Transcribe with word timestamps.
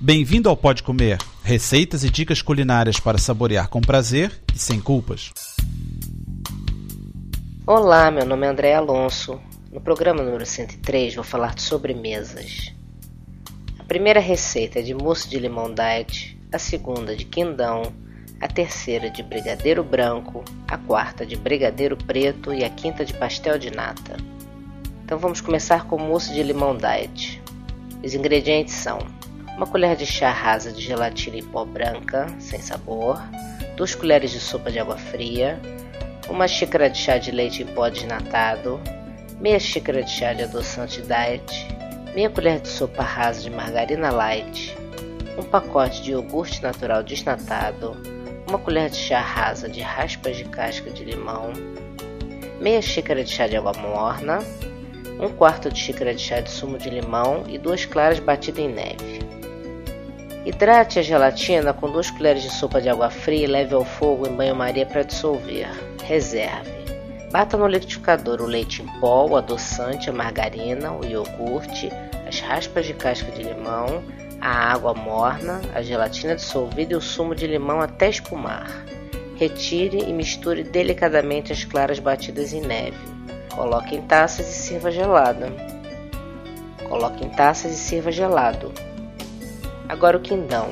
Bem-vindo 0.00 0.48
ao 0.48 0.56
Pode 0.56 0.84
Comer, 0.84 1.18
receitas 1.42 2.04
e 2.04 2.08
dicas 2.08 2.40
culinárias 2.40 3.00
para 3.00 3.18
saborear 3.18 3.68
com 3.68 3.80
prazer 3.80 4.30
e 4.54 4.56
sem 4.56 4.80
culpas. 4.80 5.32
Olá, 7.66 8.08
meu 8.08 8.24
nome 8.24 8.46
é 8.46 8.48
André 8.48 8.74
Alonso. 8.76 9.40
No 9.72 9.80
programa 9.80 10.22
número 10.22 10.46
103 10.46 11.16
vou 11.16 11.24
falar 11.24 11.52
de 11.52 11.62
sobremesas. 11.62 12.72
A 13.76 13.82
primeira 13.82 14.20
receita 14.20 14.78
é 14.78 14.82
de 14.82 14.94
mousse 14.94 15.28
de 15.28 15.36
limão 15.36 15.74
diet, 15.74 16.38
a 16.52 16.60
segunda 16.60 17.16
de 17.16 17.24
quindão, 17.24 17.92
a 18.40 18.46
terceira 18.46 19.10
de 19.10 19.24
brigadeiro 19.24 19.82
branco, 19.82 20.44
a 20.68 20.78
quarta 20.78 21.26
de 21.26 21.34
brigadeiro 21.34 21.96
preto 21.96 22.54
e 22.54 22.64
a 22.64 22.70
quinta 22.70 23.04
de 23.04 23.14
pastel 23.14 23.58
de 23.58 23.72
nata. 23.72 24.16
Então 25.04 25.18
vamos 25.18 25.40
começar 25.40 25.86
com 25.86 25.98
mousse 25.98 26.32
de 26.32 26.44
limão 26.44 26.76
diet. 26.76 27.42
Os 28.00 28.14
ingredientes 28.14 28.74
são 28.74 29.17
uma 29.58 29.66
colher 29.66 29.96
de 29.96 30.06
chá 30.06 30.30
rasa 30.30 30.70
de 30.70 30.80
gelatina 30.80 31.36
em 31.36 31.42
pó 31.42 31.64
branca, 31.64 32.28
sem 32.38 32.60
sabor, 32.60 33.20
duas 33.76 33.92
colheres 33.92 34.30
de 34.30 34.38
sopa 34.38 34.70
de 34.70 34.78
água 34.78 34.96
fria, 34.96 35.60
uma 36.28 36.46
xícara 36.46 36.88
de 36.88 36.96
chá 36.96 37.18
de 37.18 37.32
leite 37.32 37.64
em 37.64 37.66
pó 37.66 37.88
desnatado, 37.88 38.80
meia 39.40 39.58
xícara 39.58 40.04
de 40.04 40.12
chá 40.12 40.32
de 40.32 40.44
adoçante 40.44 41.02
diet, 41.02 41.66
meia 42.14 42.30
colher 42.30 42.60
de 42.60 42.68
sopa 42.68 43.02
rasa 43.02 43.40
de 43.40 43.50
margarina 43.50 44.12
light, 44.12 44.76
um 45.36 45.42
pacote 45.42 46.02
de 46.04 46.12
iogurte 46.12 46.62
natural 46.62 47.02
desnatado, 47.02 47.96
uma 48.48 48.60
colher 48.60 48.88
de 48.88 48.96
chá 48.96 49.18
rasa 49.18 49.68
de 49.68 49.80
raspas 49.80 50.36
de 50.36 50.44
casca 50.44 50.88
de 50.88 51.02
limão, 51.02 51.52
meia 52.60 52.80
xícara 52.80 53.24
de 53.24 53.30
chá 53.32 53.48
de 53.48 53.56
água 53.56 53.72
morna, 53.72 54.38
um 55.18 55.30
quarto 55.30 55.68
de 55.68 55.80
xícara 55.80 56.14
de 56.14 56.22
chá 56.22 56.38
de 56.38 56.48
sumo 56.48 56.78
de 56.78 56.90
limão 56.90 57.42
e 57.48 57.58
duas 57.58 57.84
claras 57.84 58.20
batidas 58.20 58.64
em 58.64 58.68
neve. 58.68 59.37
Hidrate 60.48 60.98
a 60.98 61.02
gelatina 61.02 61.74
com 61.74 61.90
duas 61.90 62.10
colheres 62.10 62.42
de 62.42 62.48
sopa 62.48 62.80
de 62.80 62.88
água 62.88 63.10
fria 63.10 63.44
e 63.44 63.46
leve 63.46 63.74
ao 63.74 63.84
fogo 63.84 64.26
em 64.26 64.34
banho-maria 64.34 64.86
para 64.86 65.02
dissolver. 65.02 65.68
Reserve. 66.02 66.72
Bata 67.30 67.58
no 67.58 67.66
liquidificador 67.66 68.40
o 68.40 68.46
leite 68.46 68.80
em 68.80 68.86
pó, 68.98 69.26
o 69.26 69.36
adoçante, 69.36 70.08
a 70.08 70.12
margarina, 70.12 70.90
o 70.90 71.04
iogurte, 71.04 71.90
as 72.26 72.40
raspas 72.40 72.86
de 72.86 72.94
casca 72.94 73.30
de 73.30 73.42
limão, 73.42 74.02
a 74.40 74.72
água 74.72 74.94
morna, 74.94 75.60
a 75.74 75.82
gelatina 75.82 76.34
dissolvida 76.34 76.94
e 76.94 76.96
o 76.96 77.00
sumo 77.02 77.34
de 77.34 77.46
limão 77.46 77.82
até 77.82 78.08
espumar. 78.08 78.86
Retire 79.36 79.98
e 79.98 80.14
misture 80.14 80.62
delicadamente 80.62 81.52
as 81.52 81.62
claras 81.62 81.98
batidas 81.98 82.54
em 82.54 82.62
neve. 82.62 82.96
Coloque 83.54 83.96
em 83.96 84.00
taças 84.00 84.48
e 84.48 84.54
sirva 84.54 84.90
gelada. 84.90 85.52
Coloque 86.88 87.22
em 87.22 87.28
taças 87.28 87.70
e 87.70 87.76
sirva 87.76 88.10
gelado. 88.10 88.72
Agora 89.88 90.16
o 90.18 90.20
quindão. 90.20 90.68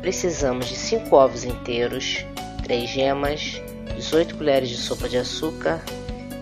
Precisamos 0.00 0.66
de 0.66 0.76
5 0.76 1.14
ovos 1.14 1.44
inteiros, 1.44 2.24
3 2.62 2.88
gemas, 2.88 3.60
18 3.94 4.36
colheres 4.36 4.68
de 4.68 4.76
sopa 4.76 5.08
de 5.08 5.18
açúcar, 5.18 5.82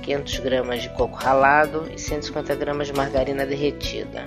500 0.02 0.38
gramas 0.38 0.82
de 0.82 0.88
coco 0.90 1.16
ralado 1.16 1.88
e 1.92 1.98
150 1.98 2.54
gramas 2.54 2.86
de 2.86 2.92
margarina 2.92 3.44
derretida. 3.44 4.24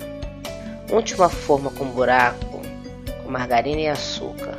Unte 0.92 1.14
uma 1.14 1.28
forma 1.28 1.70
com 1.70 1.86
buraco 1.86 2.56
com 3.26 3.32
margarina 3.32 3.80
e 3.80 3.88
açúcar. 3.88 4.56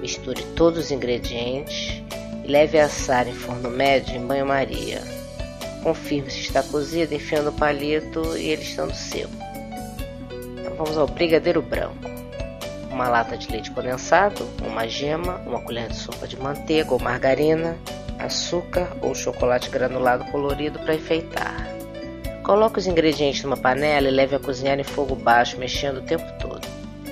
Misture 0.00 0.42
todos 0.56 0.86
os 0.86 0.90
ingredientes 0.90 2.02
e 2.42 2.48
leve 2.48 2.80
a 2.80 2.86
assar 2.86 3.28
em 3.28 3.34
forno 3.34 3.70
médio 3.70 4.16
em 4.16 4.26
banho-maria. 4.26 5.02
Confirme 5.82 6.30
se 6.30 6.40
está 6.40 6.62
cozido 6.62 7.14
enfiando 7.14 7.50
o 7.50 7.52
palito 7.52 8.36
e 8.36 8.48
ele 8.48 8.62
estando 8.62 8.94
seco. 8.94 9.51
Vamos 10.76 10.96
ao 10.96 11.06
brigadeiro 11.06 11.62
branco 11.62 12.12
uma 12.92 13.08
lata 13.08 13.36
de 13.36 13.50
leite 13.50 13.70
condensado, 13.70 14.46
uma 14.62 14.86
gema, 14.86 15.40
uma 15.46 15.60
colher 15.60 15.88
de 15.88 15.96
sopa 15.96 16.28
de 16.28 16.38
manteiga 16.38 16.92
ou 16.92 17.00
margarina, 17.00 17.76
açúcar 18.18 18.92
ou 19.00 19.14
chocolate 19.14 19.70
granulado 19.70 20.24
colorido 20.26 20.78
para 20.78 20.94
enfeitar. 20.94 21.66
Coloque 22.44 22.78
os 22.78 22.86
ingredientes 22.86 23.42
numa 23.42 23.56
panela 23.56 24.08
e 24.08 24.10
leve 24.10 24.36
a 24.36 24.38
cozinhar 24.38 24.78
em 24.78 24.84
fogo 24.84 25.14
baixo, 25.14 25.58
mexendo 25.58 25.98
o 25.98 26.02
tempo 26.02 26.24
todo. 26.38 26.66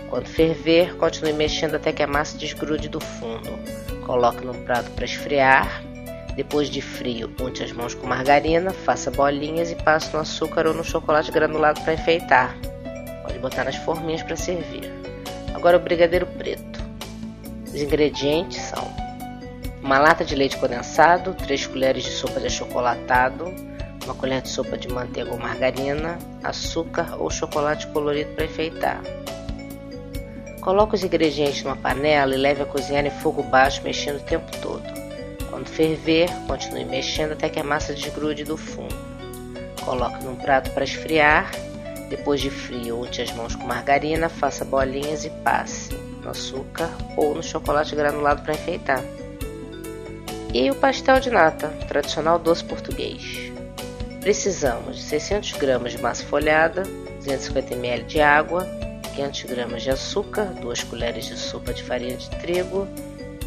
Quando 0.08 0.26
ferver, 0.26 0.96
continue 0.96 1.32
mexendo 1.32 1.76
até 1.76 1.92
que 1.92 2.02
a 2.02 2.06
massa 2.06 2.36
desgrude 2.36 2.88
do 2.88 3.00
fundo. 3.00 3.50
Coloque 4.04 4.44
num 4.44 4.64
prato 4.64 4.90
para 4.90 5.04
esfriar. 5.04 5.82
Depois 6.34 6.68
de 6.68 6.80
frio, 6.80 7.32
unte 7.40 7.62
as 7.62 7.72
mãos 7.72 7.94
com 7.94 8.06
margarina, 8.06 8.70
faça 8.70 9.10
bolinhas 9.10 9.70
e 9.70 9.76
passe 9.76 10.12
no 10.12 10.20
açúcar 10.20 10.66
ou 10.66 10.74
no 10.74 10.82
chocolate 10.82 11.30
granulado 11.30 11.80
para 11.82 11.94
enfeitar. 11.94 12.56
Pode 13.22 13.38
botar 13.38 13.64
nas 13.64 13.76
forminhas 13.76 14.22
para 14.22 14.36
servir. 14.36 14.90
Agora 15.54 15.76
o 15.76 15.80
brigadeiro 15.80 16.26
preto. 16.26 16.80
Os 17.66 17.80
ingredientes 17.80 18.58
são 18.58 18.82
uma 19.82 19.98
lata 19.98 20.24
de 20.24 20.34
leite 20.34 20.56
condensado, 20.56 21.34
3 21.34 21.66
colheres 21.66 22.04
de 22.04 22.10
sopa 22.10 22.40
de 22.40 22.46
achocolatado, 22.46 23.54
uma 24.04 24.14
colher 24.14 24.42
de 24.42 24.48
sopa 24.48 24.76
de 24.76 24.88
manteiga 24.88 25.30
ou 25.30 25.38
margarina, 25.38 26.18
açúcar 26.42 27.16
ou 27.18 27.30
chocolate 27.30 27.86
colorido 27.88 28.34
para 28.34 28.44
enfeitar. 28.44 29.00
Coloque 30.60 30.94
os 30.94 31.02
ingredientes 31.02 31.62
numa 31.62 31.76
panela 31.76 32.34
e 32.34 32.38
leve 32.38 32.62
a 32.62 32.66
cozinhar 32.66 33.06
em 33.06 33.10
fogo 33.10 33.42
baixo, 33.42 33.82
mexendo 33.82 34.16
o 34.16 34.24
tempo 34.24 34.50
todo. 34.60 34.82
Quando 35.48 35.66
ferver, 35.66 36.28
continue 36.46 36.84
mexendo 36.84 37.32
até 37.32 37.48
que 37.48 37.58
a 37.58 37.64
massa 37.64 37.94
desgrude 37.94 38.44
do 38.44 38.56
fundo. 38.56 38.94
Coloque 39.84 40.22
num 40.24 40.36
prato 40.36 40.70
para 40.70 40.84
esfriar 40.84 41.50
depois 42.10 42.40
de 42.40 42.50
frio, 42.50 43.00
unte 43.00 43.22
as 43.22 43.30
mãos 43.32 43.54
com 43.54 43.64
margarina, 43.64 44.28
faça 44.28 44.64
bolinhas 44.64 45.24
e 45.24 45.30
passe 45.30 45.94
no 45.94 46.30
açúcar 46.30 46.90
ou 47.16 47.36
no 47.36 47.42
chocolate 47.42 47.94
granulado 47.94 48.42
para 48.42 48.54
enfeitar. 48.54 49.00
E 50.52 50.68
o 50.68 50.74
pastel 50.74 51.20
de 51.20 51.30
nata, 51.30 51.68
tradicional 51.86 52.36
doce 52.36 52.64
português. 52.64 53.52
Precisamos 54.20 54.96
de 54.96 55.02
600 55.02 55.52
gramas 55.52 55.92
de 55.92 56.02
massa 56.02 56.24
folhada, 56.24 56.82
250 57.18 57.74
ml 57.74 58.02
de 58.02 58.20
água, 58.20 58.66
500 59.14 59.42
gramas 59.44 59.82
de 59.82 59.90
açúcar, 59.90 60.46
2 60.46 60.82
colheres 60.84 61.26
de 61.26 61.36
sopa 61.36 61.72
de 61.72 61.84
farinha 61.84 62.16
de 62.16 62.28
trigo, 62.30 62.88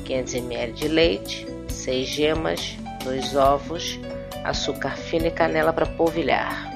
500 0.05 0.33
ml 0.35 0.71
de 0.71 0.87
leite, 0.87 1.47
6 1.67 2.07
gemas, 2.07 2.77
2 3.03 3.35
ovos, 3.35 3.99
açúcar 4.45 4.95
fino 4.95 5.27
e 5.27 5.31
canela 5.31 5.73
para 5.73 5.85
polvilhar. 5.85 6.72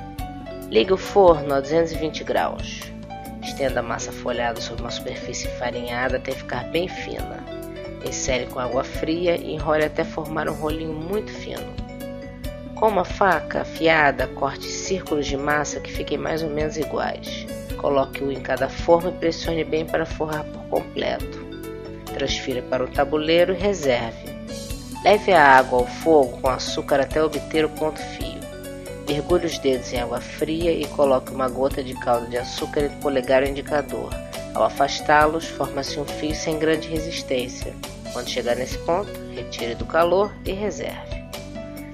Ligue 0.70 0.92
o 0.92 0.98
forno 0.98 1.54
a 1.54 1.62
220 1.62 2.26
graus. 2.26 2.82
Estenda 3.42 3.80
a 3.80 3.84
massa 3.84 4.12
folhada 4.12 4.60
sobre 4.60 4.82
uma 4.82 4.92
superfície 4.92 5.48
farinhada 5.48 6.18
até 6.18 6.34
ficar 6.34 6.66
bem 6.66 6.90
fina. 6.90 7.42
Insere 8.06 8.48
com 8.48 8.60
água 8.60 8.84
fria 8.84 9.38
e 9.38 9.54
enrole 9.54 9.86
até 9.86 10.04
formar 10.04 10.50
um 10.50 10.54
rolinho 10.54 10.92
muito 10.94 11.32
fino. 11.32 11.74
Com 12.76 12.90
uma 12.90 13.06
faca 13.06 13.62
afiada, 13.62 14.28
corte 14.28 14.66
círculos 14.66 15.26
de 15.26 15.38
massa 15.38 15.80
que 15.80 15.92
fiquem 15.92 16.18
mais 16.18 16.44
ou 16.44 16.50
menos 16.50 16.76
iguais. 16.76 17.48
Coloque-o 17.78 18.30
em 18.30 18.42
cada 18.42 18.68
forma 18.68 19.10
e 19.10 19.14
pressione 19.14 19.64
bem 19.64 19.86
para 19.86 20.06
forrar 20.06 20.44
por 20.44 20.64
completo. 20.64 21.48
Transfira 22.14 22.62
para 22.64 22.84
o 22.84 22.88
tabuleiro 22.90 23.54
e 23.54 23.58
reserve. 23.58 24.36
Leve 25.02 25.32
a 25.32 25.58
água 25.60 25.80
ao 25.80 25.88
fogo 25.88 26.42
com 26.42 26.50
açúcar 26.50 27.00
até 27.00 27.24
obter 27.24 27.64
o 27.64 27.70
ponto 27.70 28.00
fio. 28.00 28.37
Mergulhe 29.08 29.46
os 29.46 29.58
dedos 29.58 29.94
em 29.94 30.00
água 30.00 30.20
fria 30.20 30.72
e 30.72 30.86
coloque 30.88 31.32
uma 31.32 31.48
gota 31.48 31.82
de 31.82 31.94
caldo 31.94 32.28
de 32.28 32.38
açúcar 32.38 32.82
e 32.82 32.90
polegar 33.02 33.42
o 33.42 33.48
indicador. 33.48 34.10
Ao 34.54 34.64
afastá-los, 34.64 35.46
forma-se 35.46 35.98
um 35.98 36.04
fio 36.04 36.36
sem 36.36 36.60
grande 36.60 36.90
resistência. 36.90 37.74
Quando 38.12 38.30
chegar 38.30 38.56
nesse 38.56 38.78
ponto, 38.80 39.10
retire 39.34 39.76
do 39.76 39.86
calor 39.86 40.34
e 40.46 40.52
reserve. 40.52 41.24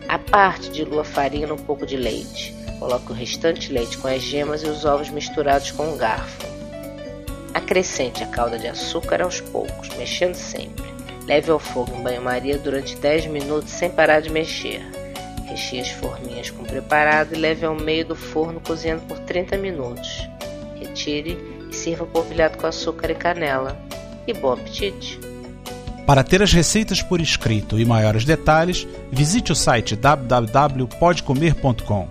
A 0.07 0.17
parte, 0.17 0.69
dilua 0.71 1.03
farinha 1.03 1.45
num 1.45 1.57
pouco 1.57 1.85
de 1.85 1.97
leite. 1.97 2.55
Coloque 2.79 3.11
o 3.11 3.15
restante 3.15 3.71
leite 3.71 3.97
com 3.97 4.07
as 4.07 4.21
gemas 4.21 4.63
e 4.63 4.67
os 4.67 4.83
ovos 4.83 5.09
misturados 5.09 5.69
com 5.71 5.83
um 5.83 5.97
garfo. 5.97 6.47
Acrescente 7.53 8.23
a 8.23 8.27
calda 8.27 8.57
de 8.57 8.67
açúcar 8.67 9.21
aos 9.21 9.39
poucos, 9.39 9.89
mexendo 9.97 10.35
sempre. 10.35 10.83
Leve 11.27 11.51
ao 11.51 11.59
fogo 11.59 11.95
em 11.95 12.01
banho-maria 12.01 12.57
durante 12.57 12.95
10 12.97 13.27
minutos 13.27 13.69
sem 13.71 13.89
parar 13.89 14.19
de 14.19 14.31
mexer. 14.31 15.02
Recheie 15.45 15.81
as 15.81 15.89
forminhas 15.89 16.49
com 16.49 16.63
preparado 16.63 17.33
e 17.33 17.37
leve 17.37 17.65
ao 17.65 17.75
meio 17.75 18.05
do 18.05 18.15
forno 18.15 18.59
cozinhando 18.59 19.03
por 19.03 19.19
30 19.19 19.57
minutos. 19.57 20.27
Retire 20.79 21.37
e 21.69 21.75
sirva 21.75 22.05
polvilhado 22.05 22.57
com 22.57 22.67
açúcar 22.67 23.11
e 23.11 23.15
canela. 23.15 23.77
E 24.25 24.33
bom 24.33 24.53
apetite! 24.53 25.19
Para 26.05 26.23
ter 26.23 26.43
as 26.43 26.51
receitas 26.51 27.01
por 27.01 27.21
escrito 27.21 27.79
e 27.79 27.85
maiores 27.85 28.25
detalhes, 28.25 28.85
visite 29.11 29.53
o 29.53 29.55
site 29.55 29.95
www.podcomer.com. 29.95 32.09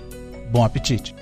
Bom 0.50 0.64
apetite! 0.64 1.14